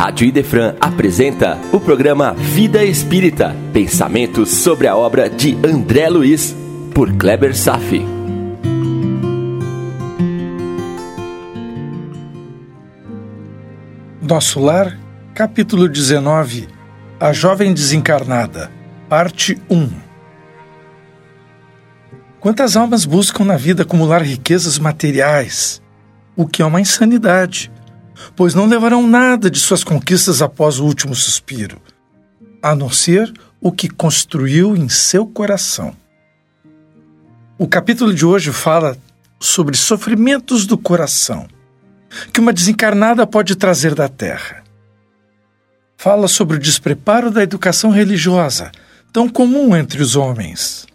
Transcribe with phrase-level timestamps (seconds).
[0.00, 6.56] Rádio Idefran apresenta o programa Vida Espírita, pensamentos sobre a obra de André Luiz,
[6.94, 8.02] por Kleber Safi.
[14.22, 14.98] Nosso Lar,
[15.34, 16.66] capítulo 19,
[17.20, 18.72] A Jovem Desencarnada,
[19.06, 19.90] parte 1.
[22.40, 25.82] Quantas almas buscam na vida acumular riquezas materiais,
[26.34, 27.70] o que é uma insanidade
[28.34, 31.80] pois não levarão nada de suas conquistas após o último suspiro,
[32.62, 35.94] a não ser o que construiu em seu coração.
[37.58, 38.96] O capítulo de hoje fala
[39.38, 41.46] sobre sofrimentos do coração
[42.32, 44.62] que uma desencarnada pode trazer da terra.
[45.96, 48.72] Fala sobre o despreparo da educação religiosa,
[49.12, 50.86] tão comum entre os homens.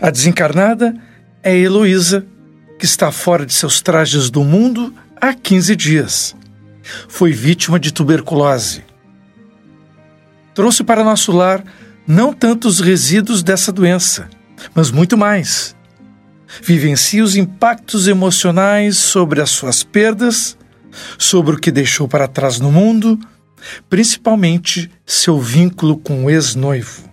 [0.00, 0.94] A desencarnada
[1.42, 2.26] é Heloísa,
[2.78, 4.92] que está fora de seus trajes do mundo
[5.28, 6.36] há 15 dias.
[7.08, 8.84] Foi vítima de tuberculose.
[10.54, 11.64] Trouxe para nosso lar
[12.06, 14.28] não tanto os resíduos dessa doença,
[14.74, 15.74] mas muito mais.
[16.62, 20.58] Vivencia os impactos emocionais sobre as suas perdas,
[21.18, 23.18] sobre o que deixou para trás no mundo,
[23.88, 27.10] principalmente seu vínculo com o ex-noivo.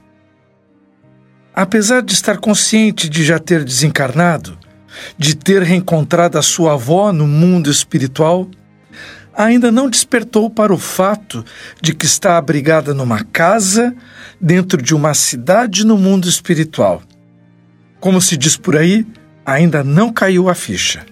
[1.53, 4.57] Apesar de estar consciente de já ter desencarnado,
[5.17, 8.49] de ter reencontrado a sua avó no mundo espiritual,
[9.33, 11.43] ainda não despertou para o fato
[11.81, 13.95] de que está abrigada numa casa
[14.39, 17.01] dentro de uma cidade no mundo espiritual.
[17.99, 19.05] Como se diz por aí,
[19.45, 21.05] ainda não caiu a ficha.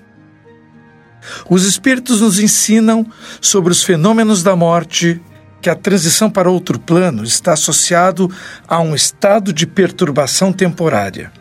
[1.50, 3.06] Os Espíritos nos ensinam
[3.42, 5.22] sobre os fenômenos da morte,
[5.62, 8.32] que a transição para outro plano está associado
[8.68, 11.32] a um estado de perturbação temporária.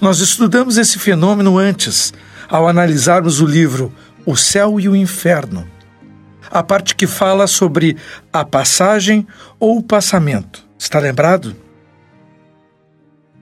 [0.00, 2.12] Nós estudamos esse fenômeno antes,
[2.48, 3.92] ao analisarmos o livro
[4.24, 5.66] O Céu e o Inferno,
[6.50, 7.96] a parte que fala sobre
[8.32, 9.26] a passagem
[9.58, 10.64] ou o passamento.
[10.78, 11.56] Está lembrado?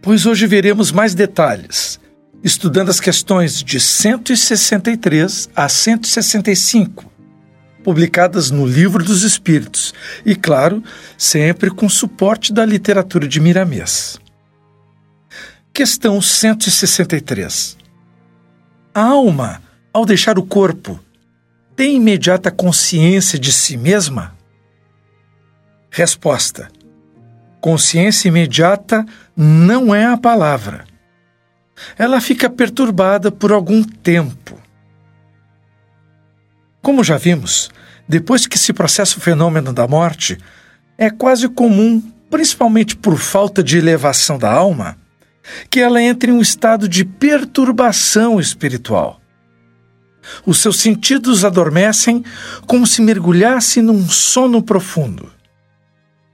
[0.00, 1.98] Pois hoje veremos mais detalhes,
[2.42, 7.10] estudando as questões de 163 a 165,
[7.82, 10.82] publicadas no Livro dos Espíritos, e, claro,
[11.16, 14.18] sempre com suporte da literatura de Miramês.
[15.76, 17.76] Questão 163.
[18.94, 19.60] A alma,
[19.92, 21.00] ao deixar o corpo,
[21.74, 24.36] tem imediata consciência de si mesma?
[25.90, 26.70] Resposta:
[27.60, 29.04] Consciência imediata
[29.36, 30.84] não é a palavra.
[31.98, 34.56] Ela fica perturbada por algum tempo.
[36.80, 37.68] Como já vimos,
[38.08, 40.38] depois que se processa o fenômeno da morte,
[40.96, 45.02] é quase comum, principalmente por falta de elevação da alma,
[45.70, 49.20] que ela entre em um estado de perturbação espiritual.
[50.46, 52.24] Os seus sentidos adormecem
[52.66, 55.30] como se mergulhasse num sono profundo.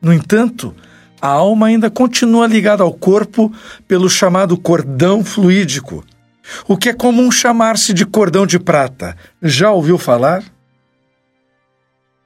[0.01, 0.75] No entanto,
[1.21, 3.53] a alma ainda continua ligada ao corpo
[3.87, 6.05] pelo chamado cordão fluídico,
[6.67, 9.17] o que é comum chamar-se de cordão de prata.
[9.43, 10.43] Já ouviu falar?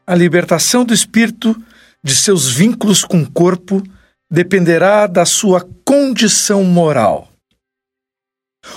[0.07, 1.57] A libertação do espírito
[2.03, 3.83] de seus vínculos com o corpo
[4.31, 7.29] dependerá da sua condição moral.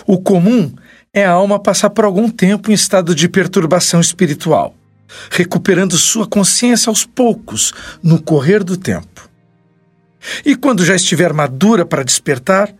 [0.05, 0.73] O comum
[1.13, 4.75] é a alma passar por algum tempo em estado de perturbação espiritual,
[5.31, 9.29] recuperando sua consciência aos poucos no correr do tempo.
[10.45, 12.73] E quando já estiver madura para despertar,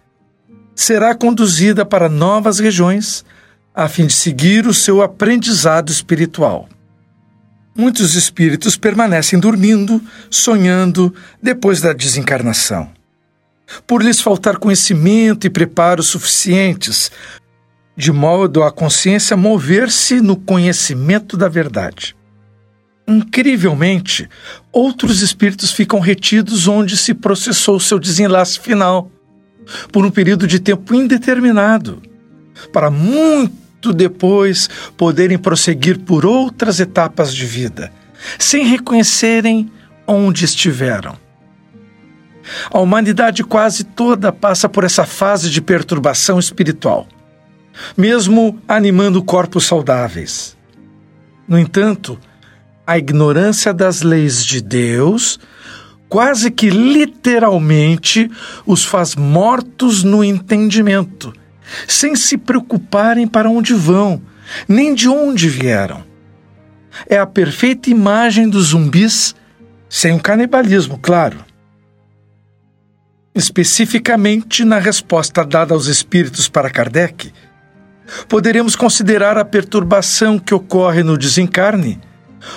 [0.75, 3.25] será conduzida para novas regiões
[3.73, 6.67] a fim de seguir o seu aprendizado espiritual.
[7.77, 10.01] Muitos espíritos permanecem dormindo,
[10.31, 12.89] sonhando, depois da desencarnação.
[13.85, 17.11] Por lhes faltar conhecimento e preparo suficientes,
[17.95, 22.15] de modo a consciência mover-se no conhecimento da verdade.
[23.07, 24.27] Incrivelmente,
[24.71, 29.11] outros espíritos ficam retidos onde se processou seu desenlace final,
[29.91, 32.01] por um período de tempo indeterminado,
[32.73, 37.91] para muito muito depois poderem prosseguir por outras etapas de vida,
[38.39, 39.71] sem reconhecerem
[40.07, 41.15] onde estiveram.
[42.71, 47.07] A humanidade quase toda passa por essa fase de perturbação espiritual,
[47.95, 50.57] mesmo animando corpos saudáveis.
[51.47, 52.17] No entanto,
[52.85, 55.39] a ignorância das leis de Deus
[56.09, 58.31] quase que literalmente
[58.65, 61.33] os faz mortos no entendimento
[61.87, 64.21] sem se preocuparem para onde vão,
[64.67, 66.05] nem de onde vieram.
[67.07, 69.35] É a perfeita imagem dos zumbis,
[69.89, 71.45] sem o canibalismo, claro.
[73.35, 77.31] Especificamente na resposta dada aos espíritos para Kardec,
[78.27, 81.99] poderemos considerar a perturbação que ocorre no desencarne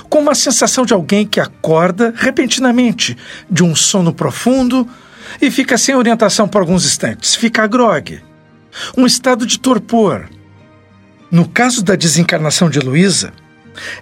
[0.09, 3.17] com uma sensação de alguém que acorda repentinamente
[3.51, 4.89] de um sono profundo
[5.41, 8.23] e fica sem orientação por alguns instantes, fica grogue.
[8.97, 10.29] Um estado de torpor.
[11.31, 13.33] No caso da desencarnação de Luísa,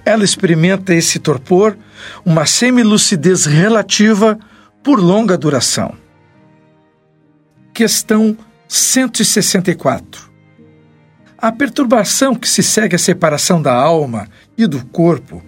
[0.05, 1.77] ela experimenta esse torpor,
[2.25, 4.39] uma semilucidez relativa
[4.83, 5.95] por longa duração.
[7.75, 8.37] Questão
[8.67, 10.29] 164.
[11.37, 15.43] A perturbação que se segue à separação da alma e do corpo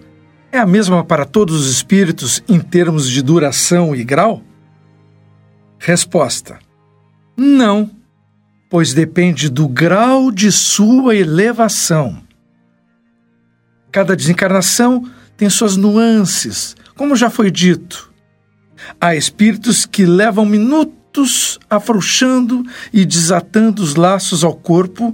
[0.51, 4.41] é a mesma para todos os espíritos em termos de duração e grau?
[5.79, 6.59] Resposta:
[7.35, 7.89] Não,
[8.71, 12.23] pois depende do grau de sua elevação.
[13.91, 18.09] Cada desencarnação tem suas nuances, como já foi dito.
[18.99, 22.63] Há espíritos que levam minutos afrouxando
[22.93, 25.13] e desatando os laços ao corpo,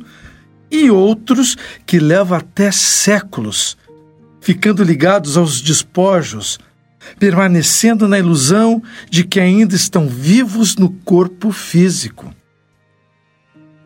[0.69, 3.75] e outros que levam até séculos,
[4.39, 6.59] ficando ligados aos despojos,
[7.17, 12.31] permanecendo na ilusão de que ainda estão vivos no corpo físico.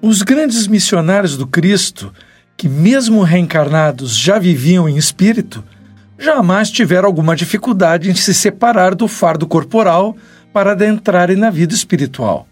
[0.02, 2.14] Os grandes missionários do Cristo,
[2.58, 5.64] que mesmo reencarnados já viviam em espírito,
[6.18, 10.16] jamais tiveram alguma dificuldade em se separar do fardo corporal
[10.52, 12.48] para adentrarem na vida espiritual.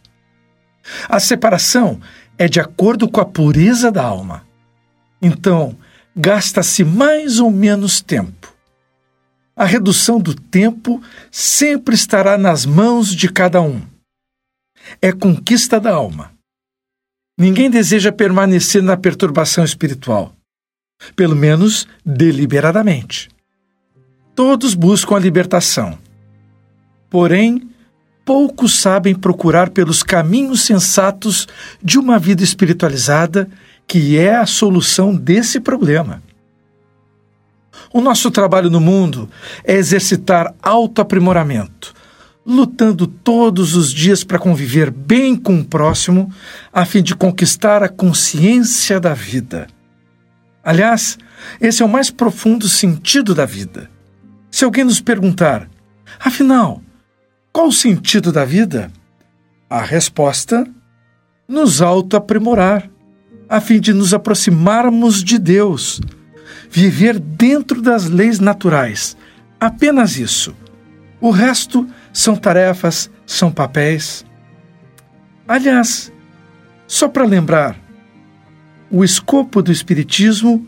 [1.07, 1.99] A separação
[2.37, 4.43] é de acordo com a pureza da alma.
[5.21, 5.75] Então,
[6.15, 8.39] gasta-se mais ou menos tempo
[9.59, 13.81] a redução do tempo sempre estará nas mãos de cada um.
[15.01, 16.31] É conquista da alma.
[17.39, 20.33] Ninguém deseja permanecer na perturbação espiritual,
[21.15, 23.29] pelo menos deliberadamente.
[24.35, 25.97] Todos buscam a libertação.
[27.09, 27.69] Porém,
[28.25, 31.47] poucos sabem procurar pelos caminhos sensatos
[31.81, 33.49] de uma vida espiritualizada,
[33.87, 36.21] que é a solução desse problema.
[37.93, 39.29] O nosso trabalho no mundo
[39.63, 41.93] é exercitar autoaprimoramento,
[42.45, 46.33] lutando todos os dias para conviver bem com o próximo,
[46.73, 49.67] a fim de conquistar a consciência da vida.
[50.63, 51.17] Aliás,
[51.59, 53.89] esse é o mais profundo sentido da vida.
[54.51, 55.69] Se alguém nos perguntar,
[56.19, 56.81] afinal,
[57.51, 58.91] qual o sentido da vida?
[59.69, 60.67] A resposta:
[61.47, 62.89] nos autoaprimorar,
[63.47, 66.01] a fim de nos aproximarmos de Deus
[66.69, 69.17] viver dentro das leis naturais.
[69.59, 70.55] Apenas isso.
[71.19, 74.25] O resto são tarefas, são papéis.
[75.47, 76.11] Aliás,
[76.87, 77.79] só para lembrar,
[78.91, 80.67] o escopo do Espiritismo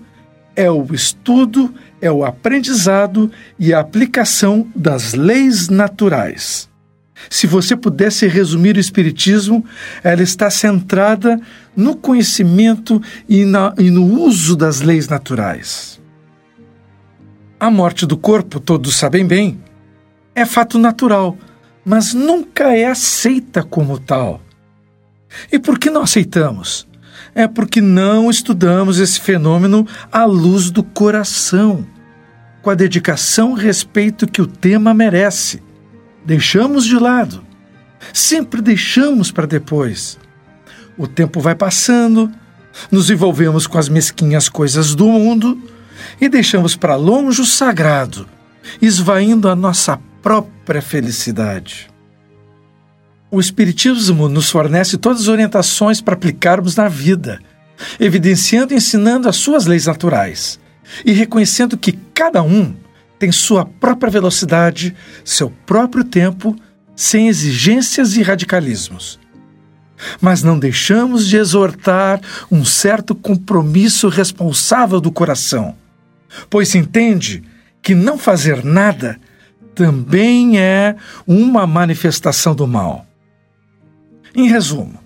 [0.55, 6.69] é o estudo, é o aprendizado e a aplicação das leis naturais.
[7.29, 9.63] Se você pudesse resumir o Espiritismo,
[10.03, 11.39] ela está centrada
[11.75, 16.01] no conhecimento e, na, e no uso das leis naturais.
[17.59, 19.59] A morte do corpo, todos sabem bem,
[20.33, 21.37] é fato natural,
[21.83, 24.41] mas nunca é aceita como tal.
[25.51, 26.87] E por que não aceitamos?
[27.33, 31.85] É porque não estudamos esse fenômeno à luz do coração,
[32.61, 35.61] com a dedicação e respeito que o tema merece
[36.25, 37.43] deixamos de lado.
[38.13, 40.17] Sempre deixamos para depois.
[40.97, 42.31] O tempo vai passando,
[42.91, 45.61] nos envolvemos com as mesquinhas coisas do mundo
[46.19, 48.27] e deixamos para longe o sagrado,
[48.81, 51.89] esvaindo a nossa própria felicidade.
[53.29, 57.39] O Espiritismo nos fornece todas as orientações para aplicarmos na vida,
[57.99, 60.59] evidenciando e ensinando as suas leis naturais
[61.05, 62.75] e reconhecendo que cada um
[63.17, 66.55] tem sua própria velocidade, seu próprio tempo,
[66.95, 69.19] sem exigências e radicalismos.
[70.19, 72.19] Mas não deixamos de exortar
[72.51, 75.75] um certo compromisso responsável do coração,
[76.49, 77.43] pois entende
[77.81, 79.19] que não fazer nada
[79.75, 83.05] também é uma manifestação do mal.
[84.35, 84.99] Em resumo,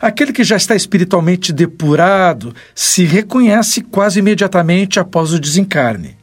[0.00, 6.22] aquele que já está espiritualmente depurado se reconhece quase imediatamente após o desencarne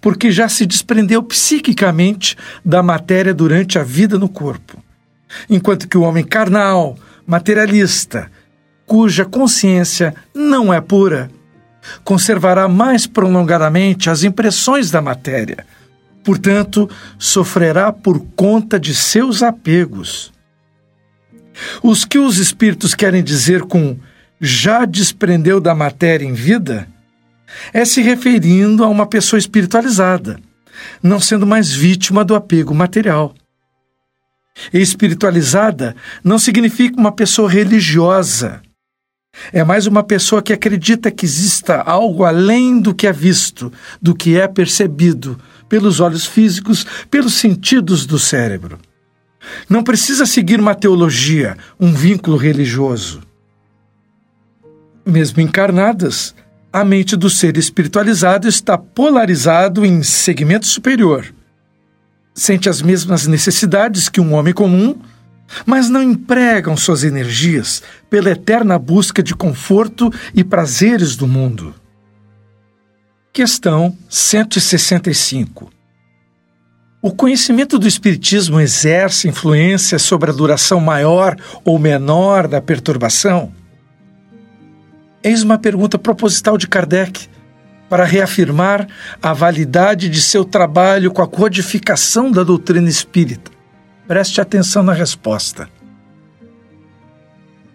[0.00, 4.82] porque já se desprendeu psiquicamente da matéria durante a vida no corpo.
[5.48, 8.30] Enquanto que o homem carnal, materialista,
[8.86, 11.30] cuja consciência não é pura,
[12.02, 15.66] conservará mais prolongadamente as impressões da matéria.
[16.24, 16.88] Portanto,
[17.18, 20.32] sofrerá por conta de seus apegos.
[21.82, 23.96] Os que os espíritos querem dizer com
[24.40, 26.88] já desprendeu da matéria em vida
[27.72, 30.40] é se referindo a uma pessoa espiritualizada,
[31.02, 33.34] não sendo mais vítima do apego material.
[34.72, 38.62] E espiritualizada não significa uma pessoa religiosa.
[39.52, 44.14] É mais uma pessoa que acredita que exista algo além do que é visto, do
[44.14, 48.78] que é percebido pelos olhos físicos, pelos sentidos do cérebro.
[49.68, 53.20] Não precisa seguir uma teologia, um vínculo religioso.
[55.06, 56.34] Mesmo encarnadas,
[56.72, 61.32] a mente do ser espiritualizado está polarizado em segmento superior.
[62.34, 64.98] Sente as mesmas necessidades que um homem comum,
[65.64, 71.74] mas não empregam suas energias pela eterna busca de conforto e prazeres do mundo.
[73.34, 75.68] Questão 165.
[77.02, 83.52] O conhecimento do Espiritismo exerce influência sobre a duração maior ou menor da perturbação?
[85.20, 87.26] Eis uma pergunta proposital de Kardec
[87.88, 88.86] para reafirmar
[89.20, 93.50] a validade de seu trabalho com a codificação da doutrina espírita.
[94.06, 95.68] Preste atenção na resposta.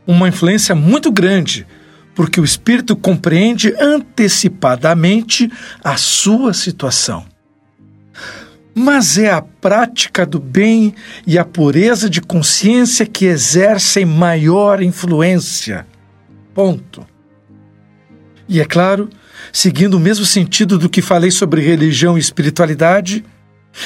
[0.07, 1.67] Uma influência muito grande,
[2.15, 5.51] porque o espírito compreende antecipadamente
[5.83, 7.25] a sua situação.
[8.73, 10.93] Mas é a prática do bem
[11.25, 15.85] e a pureza de consciência que exercem maior influência.
[16.53, 17.05] Ponto.
[18.47, 19.09] E é claro,
[19.51, 23.23] seguindo o mesmo sentido do que falei sobre religião e espiritualidade,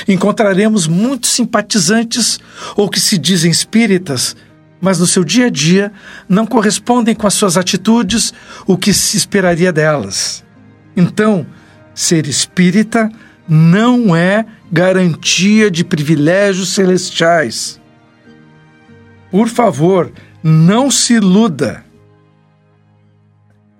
[0.07, 2.39] encontraremos muitos simpatizantes
[2.75, 4.35] ou que se dizem espíritas,
[4.83, 5.93] mas no seu dia a dia
[6.27, 8.33] não correspondem com as suas atitudes
[8.67, 10.43] o que se esperaria delas.
[10.93, 11.47] Então,
[11.95, 13.09] ser espírita
[13.47, 17.79] não é garantia de privilégios celestiais.
[19.31, 20.11] Por favor,
[20.43, 21.85] não se iluda.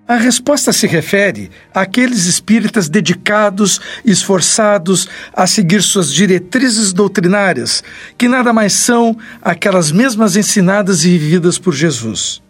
[0.05, 7.81] A resposta se refere àqueles espíritas dedicados esforçados a seguir suas diretrizes doutrinárias,
[8.17, 12.41] que nada mais são aquelas mesmas ensinadas e vividas por Jesus.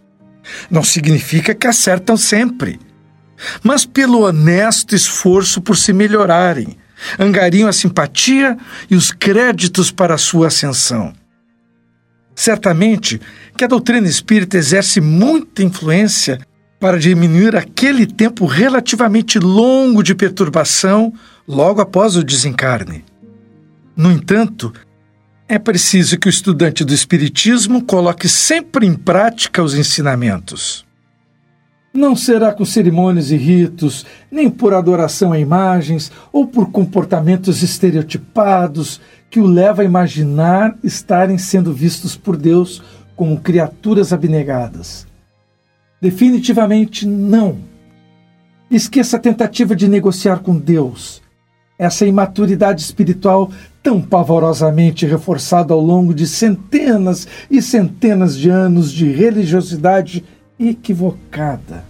[0.69, 2.79] Não significa que acertam sempre,
[3.63, 6.75] mas pelo honesto esforço por se melhorarem,
[7.19, 8.57] angariam a simpatia
[8.89, 11.13] e os créditos para a sua ascensão.
[12.36, 13.22] Certamente
[13.55, 16.39] que a doutrina espírita exerce muita influência
[16.83, 21.13] para diminuir aquele tempo relativamente longo de perturbação
[21.47, 23.05] logo após o desencarne.
[23.95, 24.73] No entanto,
[25.47, 30.85] é preciso que o estudante do Espiritismo coloque sempre em prática os ensinamentos.
[31.93, 38.99] Não será com cerimônias e ritos, nem por adoração a imagens ou por comportamentos estereotipados
[39.29, 42.83] que o leva a imaginar estarem sendo vistos por Deus
[43.15, 45.12] como criaturas abnegadas.
[46.03, 47.60] Definitivamente não.
[48.69, 51.22] Esqueça a tentativa de negociar com Deus.
[51.79, 53.50] Essa imaturidade espiritual
[53.81, 60.25] tão pavorosamente reforçada ao longo de centenas e centenas de anos de religiosidade
[60.60, 61.86] equivocada.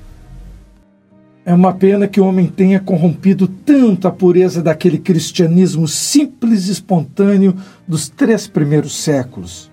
[1.44, 6.72] É uma pena que o homem tenha corrompido tanto a pureza daquele cristianismo simples e
[6.72, 7.56] espontâneo
[7.88, 9.72] dos três primeiros séculos.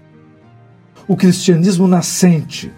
[1.06, 2.72] O cristianismo nascente,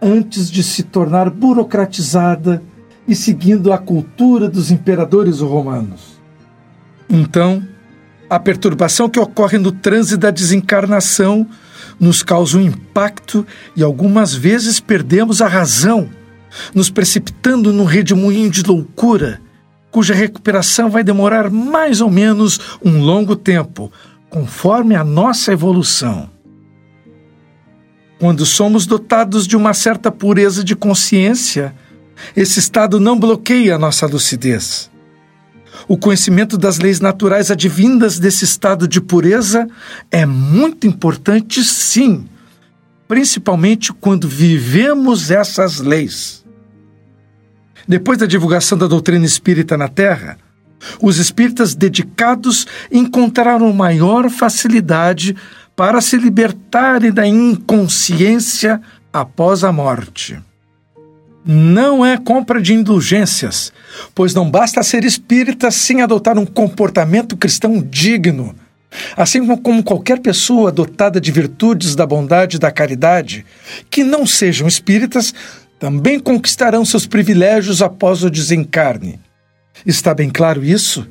[0.00, 2.62] antes de se tornar burocratizada
[3.06, 6.18] e seguindo a cultura dos imperadores romanos.
[7.08, 7.62] Então,
[8.28, 11.46] a perturbação que ocorre no trânsito da desencarnação
[11.98, 16.08] nos causa um impacto e algumas vezes perdemos a razão,
[16.74, 19.40] nos precipitando num redemoinho de loucura,
[19.90, 23.90] cuja recuperação vai demorar mais ou menos um longo tempo,
[24.28, 26.30] conforme a nossa evolução.
[28.18, 31.74] Quando somos dotados de uma certa pureza de consciência,
[32.36, 34.90] esse estado não bloqueia a nossa lucidez.
[35.86, 39.68] O conhecimento das leis naturais advindas desse estado de pureza
[40.10, 42.26] é muito importante, sim,
[43.06, 46.44] principalmente quando vivemos essas leis.
[47.86, 50.36] Depois da divulgação da doutrina espírita na Terra,
[51.00, 55.36] os espíritas dedicados encontraram maior facilidade
[55.78, 58.80] para se libertarem da inconsciência
[59.12, 60.36] após a morte.
[61.46, 63.72] Não é compra de indulgências,
[64.12, 68.56] pois não basta ser espírita sem adotar um comportamento cristão digno.
[69.16, 73.46] Assim como qualquer pessoa dotada de virtudes da bondade e da caridade,
[73.88, 75.32] que não sejam espíritas,
[75.78, 79.20] também conquistarão seus privilégios após o desencarne.
[79.86, 81.06] Está bem claro isso?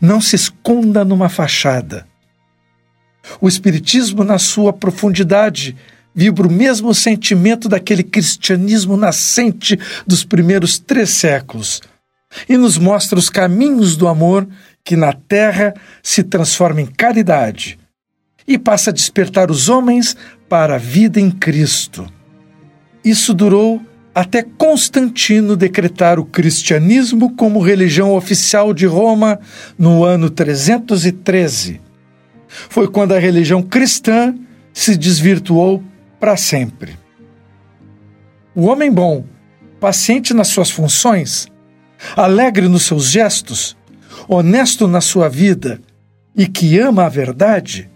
[0.00, 2.06] Não se esconda numa fachada.
[3.40, 5.76] O Espiritismo, na sua profundidade,
[6.14, 11.80] vibra o mesmo sentimento daquele cristianismo nascente dos primeiros três séculos
[12.48, 14.46] e nos mostra os caminhos do amor
[14.84, 17.78] que na terra se transforma em caridade
[18.46, 20.16] e passa a despertar os homens
[20.48, 22.06] para a vida em Cristo.
[23.04, 23.80] Isso durou
[24.14, 29.40] até Constantino decretar o cristianismo como religião oficial de Roma
[29.78, 31.80] no ano 313.
[32.68, 34.34] Foi quando a religião cristã
[34.72, 35.82] se desvirtuou
[36.20, 36.96] para sempre.
[38.54, 39.24] O homem bom,
[39.80, 41.46] paciente nas suas funções,
[42.16, 43.76] alegre nos seus gestos,
[44.28, 45.80] honesto na sua vida
[46.36, 47.90] e que ama a verdade,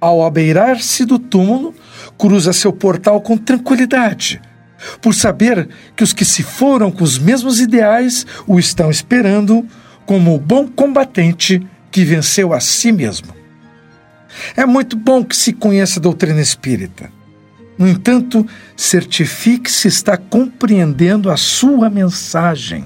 [0.00, 1.74] ao abeirar-se do túmulo,
[2.16, 4.40] cruza seu portal com tranquilidade,
[5.00, 9.66] por saber que os que se foram com os mesmos ideais o estão esperando
[10.06, 13.39] como o bom combatente que venceu a si mesmo.
[14.56, 17.10] É muito bom que se conheça a doutrina espírita.
[17.78, 22.84] No entanto, certifique se está compreendendo a sua mensagem.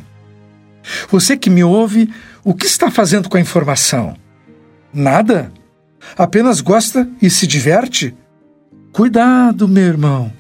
[1.09, 2.13] Você que me ouve,
[2.45, 4.17] o que está fazendo com a informação?
[4.93, 5.53] Nada?
[6.17, 8.15] Apenas gosta e se diverte?
[8.93, 10.33] Cuidado, meu irmão,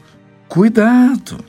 [0.48, 1.44] cuidado.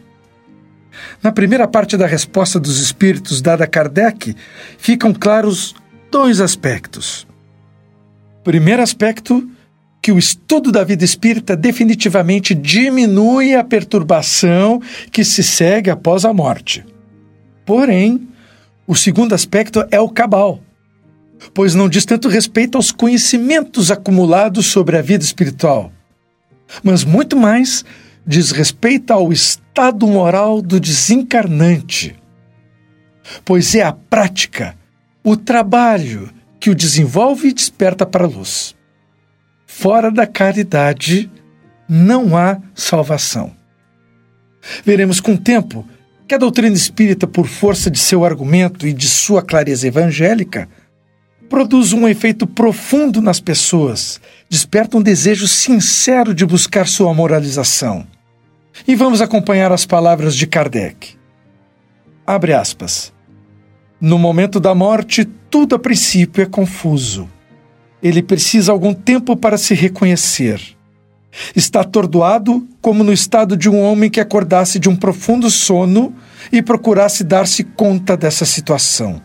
[1.22, 4.36] Na primeira parte da resposta dos espíritos dada a Kardec,
[4.77, 5.75] ficam claros
[6.10, 7.27] dois aspectos.
[8.43, 9.48] Primeiro aspecto,
[10.05, 14.79] que o estudo da vida espírita definitivamente diminui a perturbação
[15.12, 16.85] que se segue após a morte.
[17.65, 18.27] Porém,
[18.85, 20.62] o segundo aspecto é o cabal,
[21.55, 25.91] pois não diz tanto respeito aos conhecimentos acumulados sobre a vida espiritual,
[26.83, 27.83] mas muito mais
[28.27, 32.15] diz respeito ao estado moral do desencarnante.
[33.43, 34.77] Pois é a prática,
[35.24, 38.75] o trabalho que o desenvolve e desperta para a luz.
[39.77, 41.29] Fora da caridade
[41.88, 43.51] não há salvação.
[44.86, 45.86] Veremos com o tempo
[46.25, 50.70] que a doutrina espírita, por força de seu argumento e de sua clareza evangélica,
[51.50, 58.08] produz um efeito profundo nas pessoas, desperta um desejo sincero de buscar sua moralização.
[58.88, 61.17] E vamos acompanhar as palavras de Kardec.
[62.25, 63.13] Abre aspas.
[64.00, 67.30] No momento da morte, tudo a princípio é confuso.
[68.06, 70.62] Ele precisa algum tempo para se reconhecer.
[71.56, 76.13] Está atordoado como no estado de um homem que acordasse de um profundo sono
[76.52, 79.20] e procurasse dar-se conta dessa situação.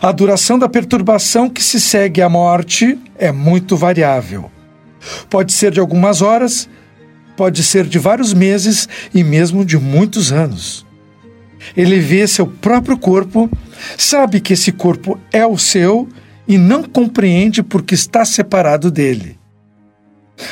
[0.00, 4.48] A duração da perturbação que se segue à morte é muito variável.
[5.28, 6.68] Pode ser de algumas horas,
[7.36, 10.86] pode ser de vários meses e mesmo de muitos anos.
[11.76, 13.50] Ele vê seu próprio corpo,
[13.96, 16.08] sabe que esse corpo é o seu
[16.48, 19.38] e não compreende porque está separado dele.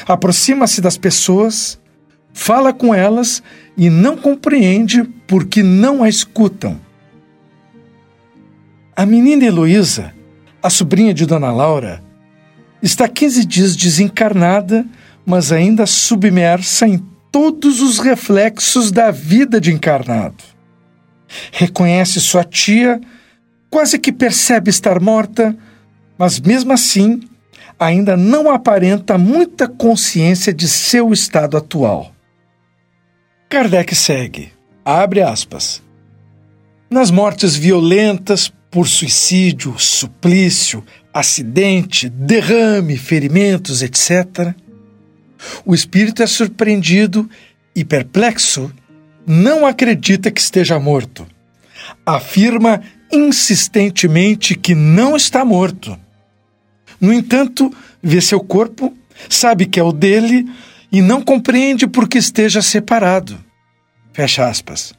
[0.06, 1.80] Aproxima-se das pessoas,
[2.34, 3.42] fala com elas
[3.76, 6.78] e não compreende porque não a escutam.
[8.94, 10.14] A menina Heloísa,
[10.62, 12.02] a sobrinha de Dona Laura,
[12.82, 14.84] está 15 dias desencarnada,
[15.24, 20.42] mas ainda submersa em todos os reflexos da vida de encarnado.
[21.52, 23.00] Reconhece sua tia,
[23.68, 25.56] quase que percebe estar morta,
[26.18, 27.20] mas mesmo assim
[27.78, 32.12] ainda não aparenta muita consciência de seu estado atual.
[33.48, 34.52] Kardec segue,
[34.84, 35.82] abre aspas.
[36.90, 44.54] Nas mortes violentas por suicídio, suplício, acidente, derrame, ferimentos, etc.,
[45.64, 47.28] o espírito é surpreendido
[47.74, 48.72] e perplexo,
[49.26, 51.26] não acredita que esteja morto.
[52.04, 55.98] Afirma insistentemente que não está morto.
[57.00, 58.96] No entanto, vê seu corpo,
[59.28, 60.48] sabe que é o dele
[60.90, 63.38] e não compreende por que esteja separado.
[64.12, 64.94] Fecha aspas.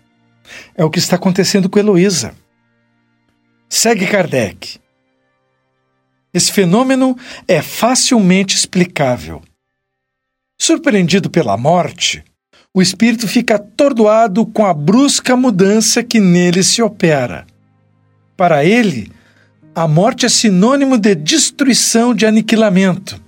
[0.75, 2.35] É o que está acontecendo com Heloísa.
[3.69, 4.79] Segue Kardec.
[6.33, 9.41] Esse fenômeno é facilmente explicável.
[10.59, 12.23] Surpreendido pela morte,
[12.73, 17.45] o espírito fica atordoado com a brusca mudança que nele se opera.
[18.35, 19.11] Para ele,
[19.77, 23.21] a morte é sinônimo de destruição, de aniquilamento,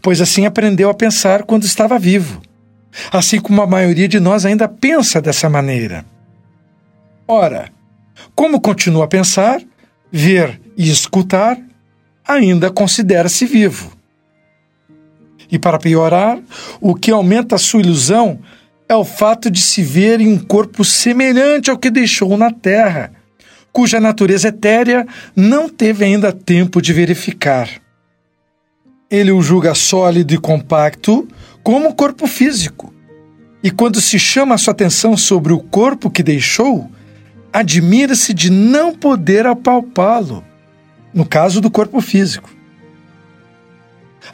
[0.00, 2.40] pois assim aprendeu a pensar quando estava vivo,
[3.12, 6.06] assim como a maioria de nós ainda pensa dessa maneira.
[7.26, 7.68] Ora,
[8.34, 9.60] como continua a pensar,
[10.10, 11.58] ver e escutar,
[12.26, 13.92] ainda considera-se vivo.
[15.52, 16.38] E para piorar,
[16.80, 18.38] o que aumenta a sua ilusão
[18.88, 23.17] é o fato de se ver em um corpo semelhante ao que deixou na Terra,
[23.78, 27.70] cuja natureza etérea não teve ainda tempo de verificar.
[29.08, 31.28] Ele o julga sólido e compacto
[31.62, 32.92] como corpo físico.
[33.62, 36.90] E quando se chama a sua atenção sobre o corpo que deixou,
[37.52, 40.44] admira-se de não poder apalpá-lo,
[41.14, 42.50] no caso do corpo físico.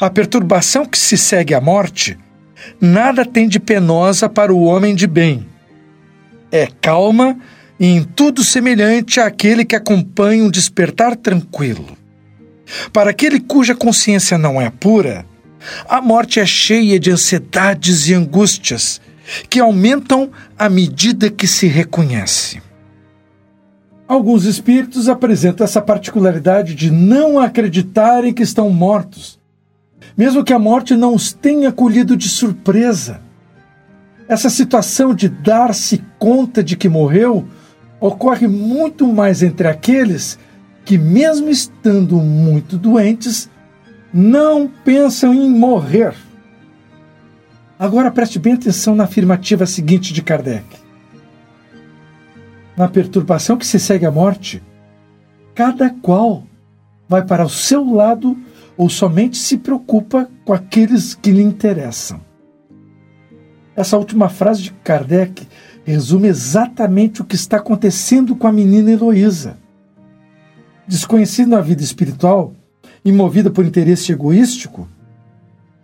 [0.01, 2.17] A perturbação que se segue à morte
[2.81, 5.47] nada tem de penosa para o homem de bem.
[6.51, 7.37] é calma
[7.79, 11.97] e em tudo semelhante àquele que acompanha um despertar tranquilo.
[12.93, 15.27] Para aquele cuja consciência não é pura,
[15.89, 19.01] a morte é cheia de ansiedades e angústias
[19.49, 22.63] que aumentam à medida que se reconhece.
[24.07, 29.39] Alguns espíritos apresentam essa particularidade de não acreditarem que estão mortos,
[30.17, 33.21] mesmo que a morte não os tenha colhido de surpresa.
[34.29, 37.49] Essa situação de dar-se conta de que morreu
[38.01, 40.39] ocorre muito mais entre aqueles
[40.85, 43.49] que, mesmo estando muito doentes,
[44.13, 46.15] não pensam em morrer.
[47.79, 50.65] Agora preste bem atenção na afirmativa seguinte de Kardec.
[52.77, 54.63] Na perturbação que se segue à morte,
[55.55, 56.45] cada qual
[57.09, 58.37] vai para o seu lado
[58.77, 62.21] ou somente se preocupa com aqueles que lhe interessam.
[63.77, 65.47] Essa última frase de Kardec
[65.85, 69.59] resume exatamente o que está acontecendo com a menina Heloísa.
[70.87, 72.55] Desconhecida na vida espiritual
[73.05, 74.89] e movida por interesse egoístico,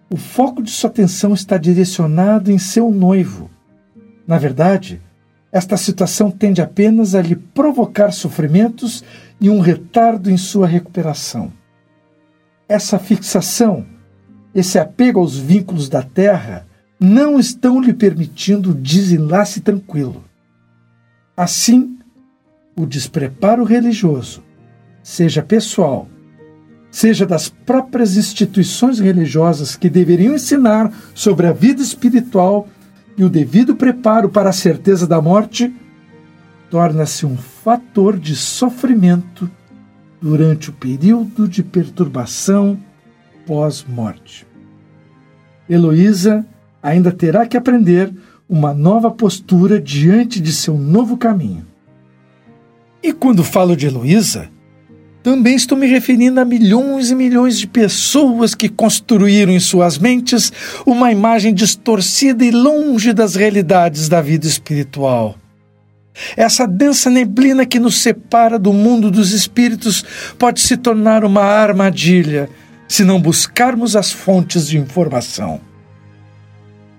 [0.08, 3.50] o foco de sua atenção está direcionado em seu noivo.
[4.26, 5.00] Na verdade,
[5.52, 9.04] esta situação tende apenas a lhe provocar sofrimentos
[9.40, 11.52] e um retardo em sua recuperação.
[12.68, 13.84] Essa fixação,
[14.54, 16.66] esse apego aos vínculos da terra,
[17.00, 20.22] não estão lhe permitindo desenlace tranquilo.
[21.34, 21.98] Assim,
[22.76, 24.42] o despreparo religioso,
[25.02, 26.06] seja pessoal,
[26.90, 32.68] seja das próprias instituições religiosas que deveriam ensinar sobre a vida espiritual
[33.16, 35.74] e o devido preparo para a certeza da morte,
[36.68, 39.50] torna-se um fator de sofrimento
[40.20, 42.78] durante o período de perturbação
[43.46, 44.46] pós-morte.
[45.68, 46.44] Heloísa
[46.82, 48.12] ainda terá que aprender
[48.48, 51.66] uma nova postura diante de seu novo caminho.
[53.02, 54.50] E quando falo de Heloísa,
[55.22, 60.52] também estou me referindo a milhões e milhões de pessoas que construíram em suas mentes
[60.86, 65.36] uma imagem distorcida e longe das realidades da vida espiritual.
[66.36, 70.04] Essa densa neblina que nos separa do mundo dos espíritos
[70.38, 72.48] pode se tornar uma armadilha
[72.88, 75.60] se não buscarmos as fontes de informação.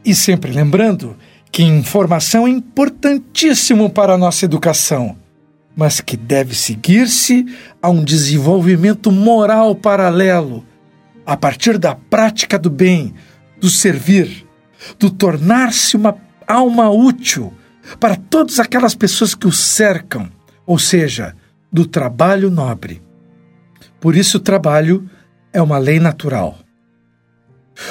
[0.04, 1.16] E sempre lembrando
[1.52, 5.18] que informação é importantíssimo para a nossa educação,
[5.76, 7.46] mas que deve seguir-se
[7.82, 10.66] a um desenvolvimento moral paralelo,
[11.26, 13.14] a partir da prática do bem,
[13.60, 14.48] do servir,
[14.98, 17.54] do tornar-se uma alma útil
[18.00, 20.30] para todas aquelas pessoas que o cercam,
[20.66, 21.36] ou seja,
[21.72, 23.02] do trabalho nobre.
[24.00, 25.08] Por isso, o trabalho
[25.54, 26.58] é uma lei natural.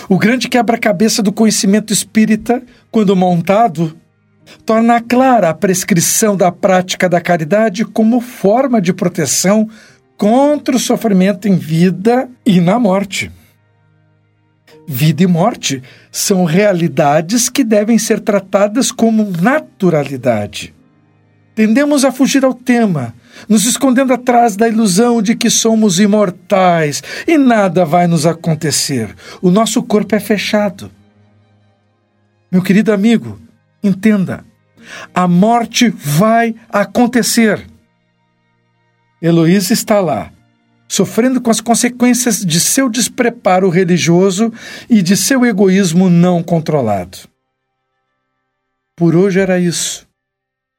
[0.09, 3.97] O grande quebra-cabeça do conhecimento espírita, quando montado,
[4.65, 9.69] torna clara a prescrição da prática da caridade como forma de proteção
[10.17, 13.31] contra o sofrimento em vida e na morte.
[14.87, 20.75] Vida e morte são realidades que devem ser tratadas como naturalidade.
[21.55, 23.15] Tendemos a fugir ao tema,
[23.49, 29.15] nos escondendo atrás da ilusão de que somos imortais e nada vai nos acontecer.
[29.43, 30.91] O nosso corpo é fechado.
[32.51, 33.39] Meu querido amigo,
[33.83, 34.45] entenda:
[35.15, 37.67] a morte vai acontecer.
[39.23, 40.33] Heloísa está lá,
[40.89, 44.53] sofrendo com as consequências de seu despreparo religioso
[44.89, 47.19] e de seu egoísmo não controlado.
[48.97, 50.10] Por hoje era isso.